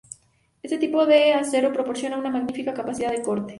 Este 0.63 0.79
tipo 0.79 1.05
de 1.05 1.31
acero 1.33 1.71
proporciona 1.71 2.17
una 2.17 2.31
magnífica 2.31 2.73
capacidad 2.73 3.11
de 3.11 3.21
corte. 3.21 3.49